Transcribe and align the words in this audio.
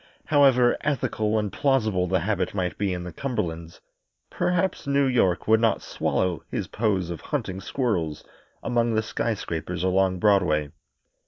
However 0.25 0.75
ethical 0.81 1.37
and 1.37 1.53
plausible 1.53 2.07
the 2.07 2.21
habit 2.21 2.55
might 2.55 2.75
be 2.75 2.91
in 2.91 3.03
the 3.03 3.13
Cumberlands, 3.13 3.81
perhaps 4.31 4.87
New 4.87 5.05
York 5.05 5.47
would 5.47 5.59
not 5.59 5.83
swallow 5.83 6.41
his 6.49 6.65
pose 6.65 7.11
of 7.11 7.21
hunting 7.21 7.61
squirrels 7.61 8.23
among 8.63 8.95
the 8.95 9.03
skyscrapers 9.03 9.83
along 9.83 10.17
Broadway. 10.17 10.71